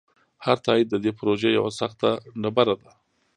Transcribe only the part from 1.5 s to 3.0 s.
یوه سخته ډبره ده.